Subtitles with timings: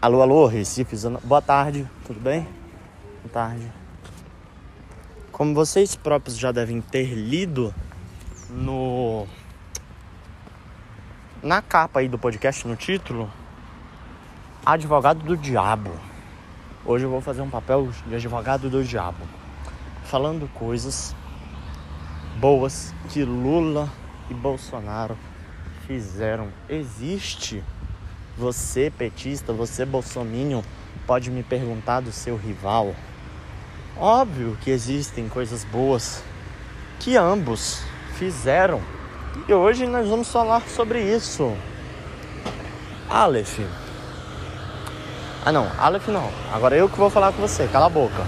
[0.00, 0.94] Alô, alô, Recife.
[1.24, 2.42] Boa tarde, tudo bem?
[3.20, 3.68] Boa tarde.
[5.32, 7.74] Como vocês próprios já devem ter lido
[8.48, 9.26] no
[11.42, 13.28] na capa aí do podcast, no título,
[14.64, 15.90] Advogado do Diabo.
[16.86, 19.26] Hoje eu vou fazer um papel de advogado do diabo,
[20.04, 21.12] falando coisas
[22.38, 23.90] boas que Lula
[24.30, 25.18] e Bolsonaro
[25.88, 26.52] fizeram.
[26.68, 27.64] Existe
[28.38, 30.62] você petista, você bolsominion,
[31.06, 32.94] pode me perguntar do seu rival.
[33.96, 36.22] Óbvio que existem coisas boas
[37.00, 37.82] que ambos
[38.14, 38.80] fizeram.
[39.48, 41.52] E hoje nós vamos falar sobre isso.
[43.10, 43.58] Aleph.
[45.44, 46.30] Ah não, Aleph não.
[46.52, 48.24] Agora eu que vou falar com você, cala a boca.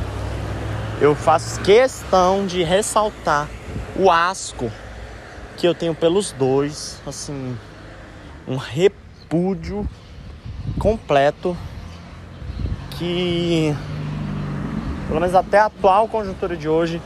[1.00, 3.48] Eu faço questão de ressaltar
[3.96, 4.70] o asco
[5.56, 7.56] que eu tenho pelos dois, assim,
[8.48, 9.88] um repúdio
[10.80, 11.54] completo
[12.98, 13.76] que
[15.06, 17.02] pelo menos até a atual conjuntura de hoje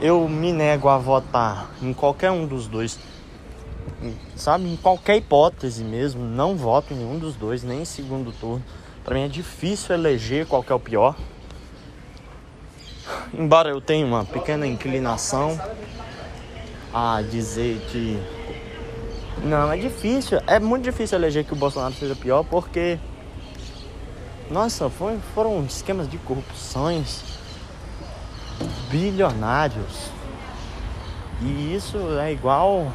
[0.00, 2.98] eu me nego a votar em qualquer um dos dois.
[4.34, 8.64] Sabe, em qualquer hipótese mesmo, não voto em nenhum dos dois, nem em segundo turno.
[9.04, 11.14] Para mim é difícil eleger qual é o pior.
[13.32, 15.60] Embora eu tenha uma pequena inclinação
[16.92, 18.18] a dizer que
[19.44, 22.98] não, é difícil, é muito difícil eleger que o Bolsonaro seja pior porque
[24.50, 27.22] nossa, foi, foram esquemas de corrupções
[28.90, 30.10] bilionários.
[31.40, 32.92] E isso é igual.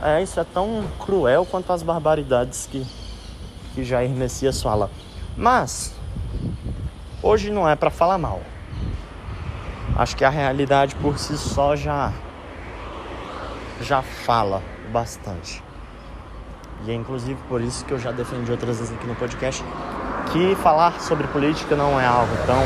[0.00, 2.86] É, isso é tão cruel quanto as barbaridades que,
[3.74, 4.90] que Jair Messias fala.
[5.36, 5.94] Mas,
[7.22, 8.40] hoje não é para falar mal.
[9.94, 12.14] Acho que a realidade por si só já
[13.82, 15.64] já fala bastante.
[16.84, 19.64] E é inclusive por isso que eu já defendi outras vezes aqui no podcast
[20.32, 22.62] que falar sobre política não é algo tão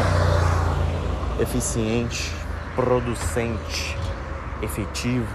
[1.41, 2.33] eficiente,
[2.75, 3.97] producente,
[4.63, 5.27] efetivo.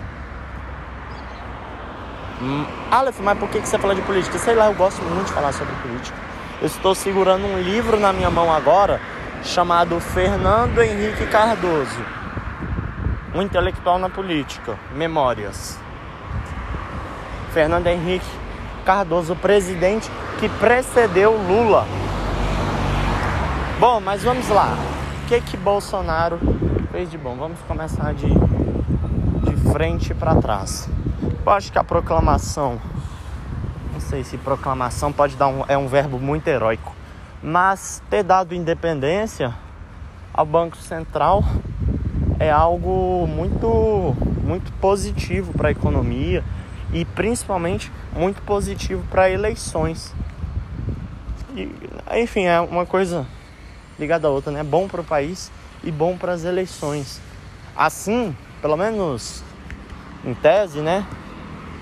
[2.41, 4.37] Hum, Aleph, mas por que você fala de política?
[4.39, 6.17] Sei lá, eu gosto muito de falar sobre política.
[6.59, 8.99] Eu estou segurando um livro na minha mão agora
[9.43, 12.03] chamado Fernando Henrique Cardoso,
[13.33, 15.79] um intelectual na política, Memórias.
[17.53, 18.25] Fernando Henrique
[18.85, 21.85] Cardoso, presidente que precedeu Lula.
[23.79, 24.77] Bom, mas vamos lá.
[25.23, 26.39] O que que Bolsonaro
[26.91, 27.35] fez de bom?
[27.35, 30.89] Vamos começar de, de frente para trás.
[31.45, 32.79] Eu acho que a proclamação,
[33.93, 37.01] não sei se proclamação pode dar um, é um verbo muito heróico
[37.41, 39.53] mas ter dado independência
[40.33, 41.43] ao Banco Central
[42.39, 46.43] é algo muito, muito positivo para a economia
[46.93, 50.13] e principalmente muito positivo para eleições.
[51.55, 51.69] E,
[52.15, 53.25] enfim, é uma coisa
[53.99, 54.63] ligada à outra, né?
[54.63, 55.51] Bom para o país
[55.83, 57.21] e bom para as eleições.
[57.75, 59.43] Assim, pelo menos
[60.25, 61.05] em tese, né?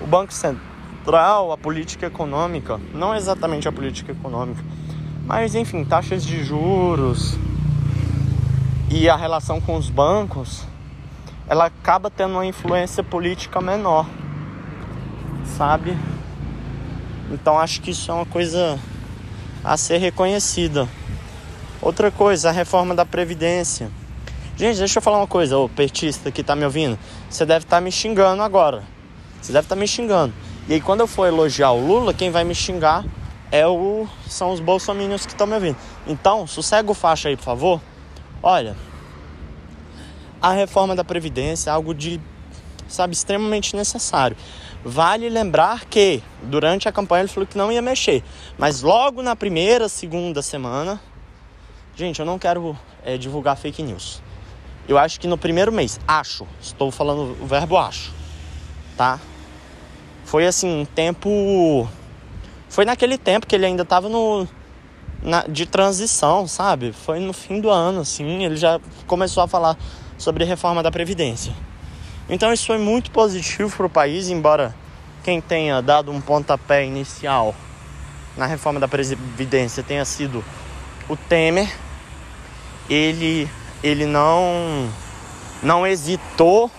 [0.02, 4.64] O Banco Central, a política econômica, não exatamente a política econômica,
[5.26, 7.38] mas enfim, taxas de juros
[8.90, 10.66] e a relação com os bancos,
[11.48, 14.08] ela acaba tendo uma influência política menor,
[15.58, 15.98] sabe?
[17.32, 18.80] Então acho que isso é uma coisa
[19.64, 20.88] a ser reconhecida.
[21.82, 23.90] Outra coisa, a reforma da Previdência.
[24.58, 27.00] Gente, deixa eu falar uma coisa, ô petista que tá me ouvindo.
[27.30, 28.84] Você deve estar tá me xingando agora.
[29.42, 30.34] Você deve estar tá me xingando.
[30.68, 33.06] E aí, quando eu for elogiar o Lula, quem vai me xingar
[33.52, 35.78] é o, são os bolsominions que estão me ouvindo.
[36.06, 37.82] Então, sossega o faixa aí, por favor.
[38.44, 38.76] Olha,
[40.42, 42.20] a reforma da Previdência é algo de,
[42.88, 44.38] sabe, extremamente necessário.
[44.84, 48.24] Vale lembrar que durante a campanha ele falou que não ia mexer,
[48.58, 51.02] mas logo na primeira, segunda semana,
[51.96, 54.22] gente, eu não quero é, divulgar fake news.
[54.88, 58.14] Eu acho que no primeiro mês, acho, estou falando o verbo acho,
[58.96, 59.20] tá?
[60.24, 61.88] Foi assim, um tempo
[62.70, 64.48] foi naquele tempo que ele ainda estava no
[65.22, 66.94] na, de transição, sabe?
[66.94, 69.78] Foi no fim do ano, assim, ele já começou a falar
[70.18, 71.54] sobre reforma da previdência.
[72.30, 74.76] Então isso foi muito positivo para o país, embora
[75.24, 77.56] quem tenha dado um pontapé inicial
[78.38, 80.44] na reforma da previdência tenha sido
[81.08, 81.70] o Temer.
[82.90, 83.50] Ele
[83.84, 84.90] ele não
[85.64, 86.70] não hesitou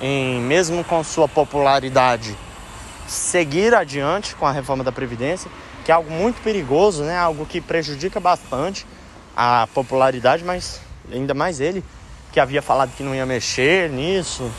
[0.00, 2.36] em mesmo com sua popularidade
[3.06, 5.50] seguir adiante com a reforma da Previdência,
[5.84, 7.16] que é algo muito perigoso, né?
[7.16, 8.86] algo que prejudica bastante
[9.36, 10.80] a popularidade, mas
[11.12, 11.84] ainda mais ele,
[12.32, 14.50] que havia falado que não ia mexer nisso.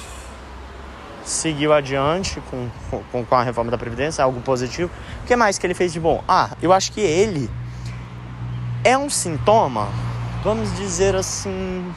[1.25, 2.69] seguiu adiante com,
[3.11, 4.91] com, com a reforma da Previdência, algo positivo.
[5.23, 6.23] O que mais que ele fez de bom?
[6.27, 7.49] Ah, eu acho que ele
[8.83, 9.87] é um sintoma,
[10.43, 11.91] vamos dizer assim.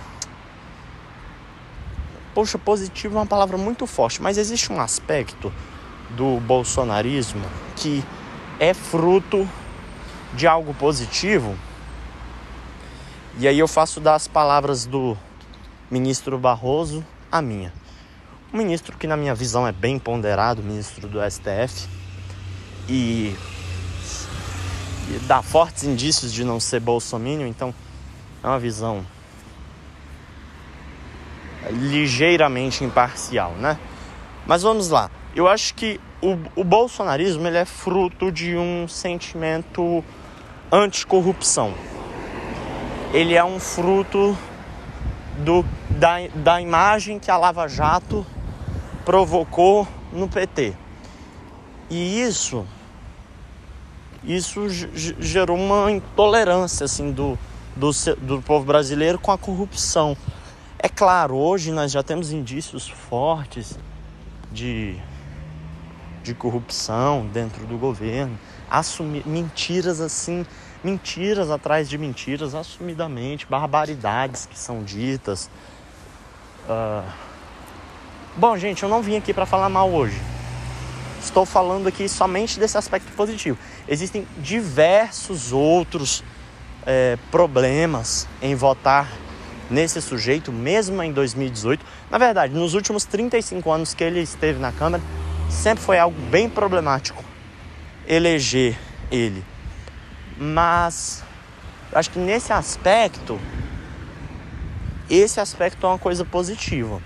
[2.33, 5.53] Poxa, positivo é uma palavra muito forte, mas existe um aspecto
[6.11, 7.45] do bolsonarismo
[7.75, 8.05] que
[8.61, 9.49] é fruto
[10.35, 11.57] de algo positivo.
[13.39, 15.17] E aí eu faço das palavras do
[15.91, 17.73] ministro Barroso a minha.
[18.53, 21.89] Um ministro que na minha visão é bem ponderado, ministro do STF,
[22.89, 23.35] e,
[25.11, 27.75] e dá fortes indícios de não ser bolsominion, então
[28.43, 29.05] é uma visão
[31.71, 33.79] ligeiramente imparcial, né?
[34.47, 35.11] Mas vamos lá.
[35.35, 40.05] Eu acho que o, o bolsonarismo ele é fruto de um sentimento
[40.71, 41.75] anticorrupção.
[43.13, 44.37] Ele é um fruto
[45.39, 48.27] do, da, da imagem que a Lava Jato
[49.05, 50.75] provocou no PT.
[51.89, 52.67] E isso
[54.27, 57.39] isso gerou uma intolerância assim do,
[57.77, 57.91] do,
[58.21, 60.17] do povo brasileiro com a corrupção.
[60.79, 63.79] É claro, hoje nós já temos indícios fortes
[64.51, 64.97] de,
[66.25, 68.37] de corrupção dentro do governo,
[68.69, 70.45] assumir mentiras assim,
[70.83, 75.51] mentiras atrás de mentiras, assumidamente, barbaridades que são ditas.
[76.69, 77.27] Uh,
[78.39, 80.21] Bom, gente, eu não vim aqui para falar mal hoje.
[81.23, 83.57] Estou falando aqui somente desse aspecto positivo.
[83.89, 86.23] Existem diversos outros
[86.85, 89.11] é, problemas em votar
[89.71, 91.83] nesse sujeito, mesmo em 2018.
[92.11, 95.03] Na verdade, nos últimos 35 anos que ele esteve na Câmara,
[95.49, 97.25] sempre foi algo bem problemático
[98.07, 98.79] eleger
[99.11, 99.43] ele.
[100.37, 101.25] Mas
[101.93, 103.41] acho que nesse aspecto,
[105.09, 107.01] esse aspecto é uma coisa positiva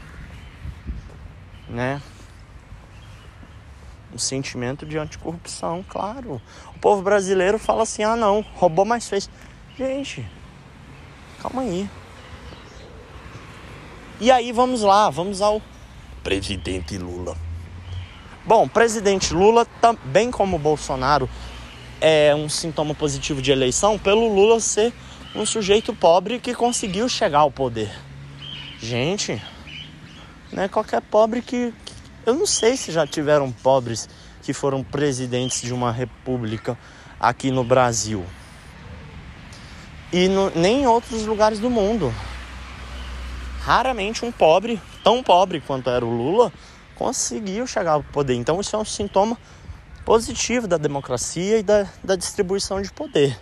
[1.71, 2.03] né?
[4.13, 6.43] Um sentimento de anticorrupção, claro.
[6.75, 9.31] O povo brasileiro fala assim: ah, não, roubou, mais fez.
[9.79, 10.29] Gente,
[11.41, 11.89] calma aí.
[14.21, 15.63] E aí vamos lá, vamos ao
[16.23, 17.37] presidente Lula.
[18.45, 21.29] Bom, presidente Lula, também como Bolsonaro,
[22.01, 24.93] é um sintoma positivo de eleição pelo Lula ser
[25.35, 27.91] um sujeito pobre que conseguiu chegar ao poder.
[28.81, 29.41] Gente,
[30.51, 30.69] né?
[30.69, 31.73] Qualquer pobre que.
[32.25, 34.09] Eu não sei se já tiveram pobres
[34.43, 36.79] que foram presidentes de uma república
[37.19, 38.25] aqui no Brasil.
[40.13, 42.13] E no, nem em outros lugares do mundo.
[43.61, 46.51] Raramente um pobre, tão pobre quanto era o Lula,
[46.97, 48.35] conseguiu chegar ao poder.
[48.35, 49.39] Então isso é um sintoma
[50.67, 53.39] da democracia e da, da distribuição de poder.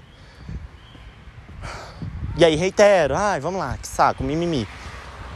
[2.37, 4.67] E aí reitero, ai, vamos lá, que saco, mimimi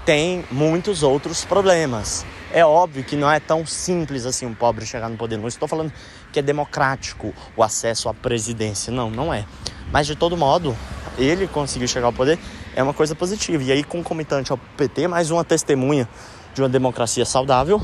[0.04, 2.24] tem muitos outros problemas.
[2.52, 5.38] É óbvio que não é tão simples assim um pobre chegar no poder.
[5.38, 5.92] Não estou falando
[6.32, 8.92] que é democrático o acesso à presidência.
[8.92, 9.44] Não, não é.
[9.92, 10.76] Mas de todo modo,
[11.16, 12.38] ele conseguiu chegar ao poder
[12.74, 13.62] é uma coisa positiva.
[13.62, 16.08] E aí, concomitante ao PT, mais uma testemunha
[16.54, 17.80] de uma democracia saudável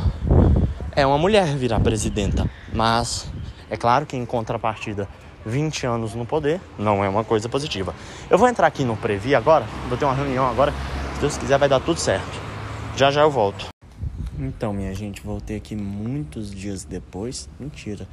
[0.93, 2.49] é uma mulher virar presidenta.
[2.73, 3.27] Mas
[3.71, 5.09] é claro que em contrapartida,
[5.47, 7.95] 20 anos no poder não é uma coisa positiva.
[8.29, 10.73] Eu vou entrar aqui no Previ agora, vou ter uma reunião agora
[11.19, 12.41] se Deus quiser, vai dar tudo certo.
[12.97, 13.67] Já já eu volto.
[14.39, 17.49] Então, minha gente, voltei aqui muitos dias depois.
[17.59, 18.07] Mentira.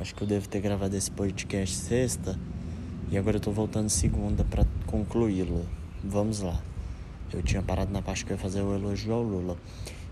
[0.00, 2.36] Acho que eu devo ter gravado esse podcast sexta.
[3.12, 5.64] E agora eu tô voltando segunda para concluí-lo.
[6.02, 6.60] Vamos lá.
[7.32, 9.56] Eu tinha parado na parte que eu ia fazer o elogio ao Lula.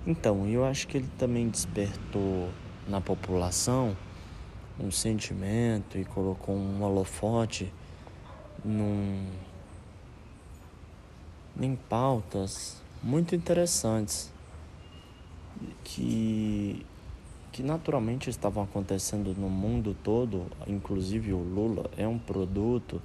[0.07, 2.49] Então, eu acho que ele também despertou
[2.87, 3.97] na população
[4.79, 7.73] um sentimento e colocou um holofote
[8.65, 9.27] num
[11.59, 14.31] em pautas muito interessantes
[15.83, 16.85] que,
[17.51, 23.01] que naturalmente estavam acontecendo no mundo todo, inclusive o Lula é um produto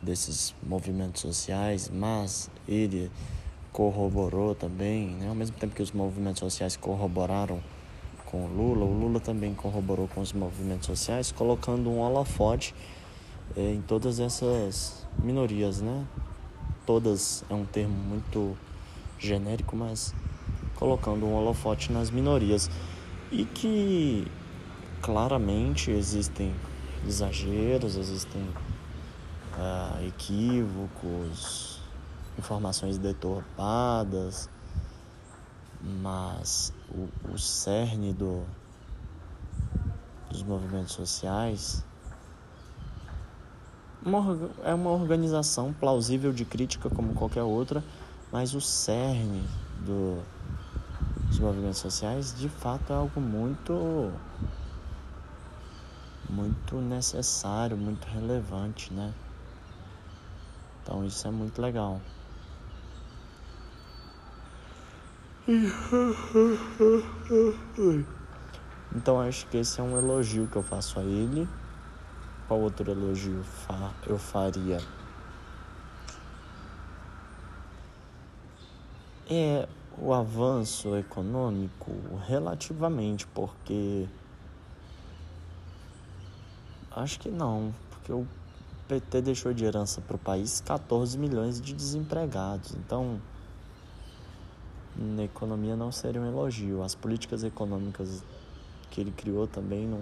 [0.00, 3.10] desses movimentos sociais, mas ele
[3.72, 5.28] corroborou também, né?
[5.28, 7.60] ao mesmo tempo que os movimentos sociais corroboraram
[8.32, 12.74] com o Lula, o Lula também corroborou com os movimentos sociais, colocando um holofote
[13.56, 16.04] eh, em todas essas minorias, né?
[16.86, 18.56] todas é um termo muito
[19.18, 20.14] genérico, mas
[20.74, 22.70] colocando um holofote nas minorias
[23.30, 24.26] e que
[25.00, 26.52] claramente existem
[27.06, 31.80] exageros, existem uh, equívocos,
[32.38, 34.48] informações deturpadas,
[35.82, 38.44] mas o, o cerne do,
[40.30, 41.84] dos movimentos sociais
[44.04, 47.82] uma, é uma organização plausível de crítica como qualquer outra,
[48.32, 49.42] mas o cerne
[49.84, 50.22] do,
[51.30, 54.12] os movimentos sociais, de fato é algo muito
[56.28, 59.12] muito necessário, muito relevante, né?
[60.82, 62.00] Então isso é muito legal.
[68.94, 71.48] Então acho que esse é um elogio que eu faço a ele.
[72.46, 73.44] Qual outro elogio
[74.06, 74.78] eu faria?
[79.28, 79.68] É
[79.98, 81.90] o avanço econômico
[82.26, 84.06] relativamente, porque
[86.90, 88.26] acho que não, porque o
[88.86, 92.74] PT deixou de herança para o país 14 milhões de desempregados.
[92.74, 93.20] Então,
[94.96, 96.82] na economia não seria um elogio.
[96.82, 98.22] As políticas econômicas
[98.90, 100.00] que ele criou também não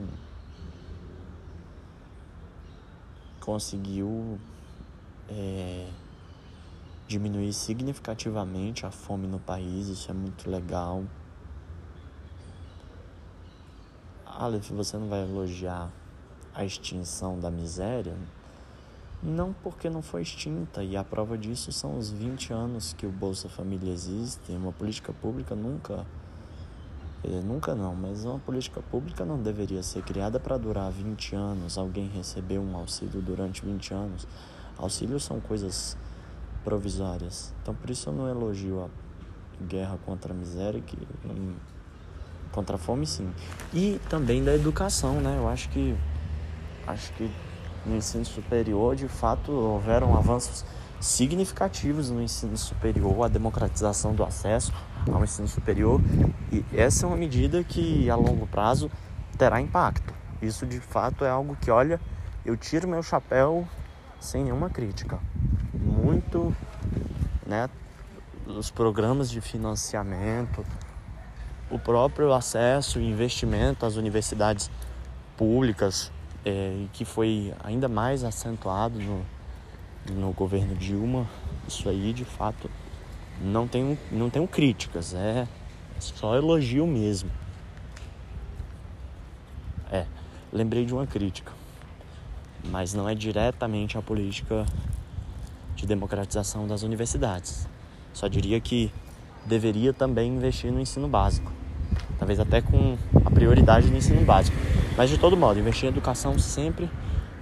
[3.41, 4.39] conseguiu
[5.29, 5.89] é,
[7.07, 9.89] diminuir significativamente a fome no país.
[9.89, 11.05] Isso é muito legal.
[14.27, 15.91] Aleph, você não vai elogiar
[16.55, 18.17] a extinção da miséria?
[19.23, 23.11] Não porque não foi extinta, e a prova disso são os 20 anos que o
[23.11, 24.51] Bolsa Família existe.
[24.53, 26.07] Uma política pública nunca,
[27.23, 31.77] eh, nunca não, mas uma política pública não deveria ser criada para durar 20 anos.
[31.77, 34.27] Alguém receber um auxílio durante 20 anos.
[34.79, 35.99] Auxílios são coisas
[36.65, 37.53] provisórias.
[37.61, 40.97] Então por isso eu não elogio a guerra contra a miséria, que
[42.53, 43.31] contra a fome sim.
[43.73, 45.37] E também da educação, né?
[45.37, 45.95] Eu acho que
[46.87, 47.31] acho que
[47.85, 50.65] no ensino superior, de fato, houveram avanços
[51.01, 54.73] significativos no ensino superior, a democratização do acesso
[55.11, 56.01] ao ensino superior,
[56.53, 58.91] e essa é uma medida que a longo prazo
[59.39, 60.13] terá impacto.
[60.43, 61.99] Isso de fato é algo que, olha,
[62.45, 63.67] eu tiro meu chapéu
[64.19, 65.19] sem nenhuma crítica.
[65.73, 66.55] Muito,
[67.47, 67.69] né,
[68.47, 70.65] os programas de financiamento,
[71.71, 74.71] o próprio acesso e investimento às universidades
[75.37, 76.13] públicas,
[76.45, 79.25] é, que foi ainda mais acentuado no,
[80.15, 81.27] no governo Dilma.
[81.67, 82.71] Isso aí, de fato,
[83.41, 85.47] não tenho, não tenho críticas, é,
[85.97, 87.31] é só elogio mesmo.
[89.91, 90.07] É,
[90.53, 91.53] lembrei de uma crítica,
[92.65, 94.67] mas não é diretamente a política
[95.75, 97.69] de democratização das universidades.
[98.13, 98.93] Só diria que
[99.47, 101.51] deveria também investir no ensino básico,
[102.31, 104.57] talvez até com a prioridade no ensino básico.
[104.97, 106.89] Mas de todo modo, investir em educação sempre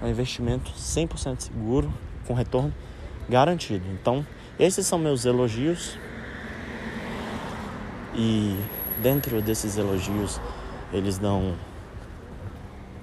[0.01, 1.93] é um investimento 100% seguro,
[2.25, 2.73] com retorno
[3.27, 3.85] garantido.
[3.91, 4.25] Então,
[4.59, 5.97] esses são meus elogios.
[8.15, 8.57] E
[9.01, 10.41] dentro desses elogios,
[10.91, 11.53] eles dão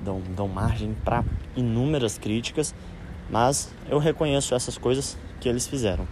[0.00, 1.24] dão, dão margem para
[1.56, 2.74] inúmeras críticas,
[3.30, 6.06] mas eu reconheço essas coisas que eles fizeram.